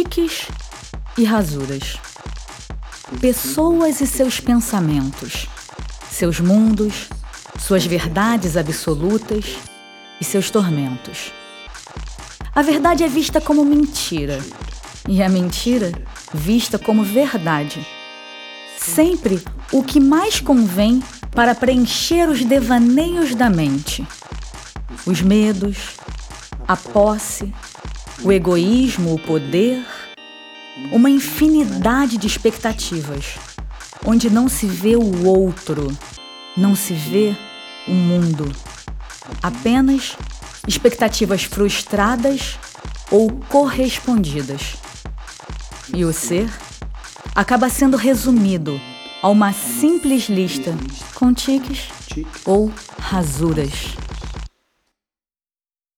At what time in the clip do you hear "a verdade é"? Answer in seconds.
12.54-13.08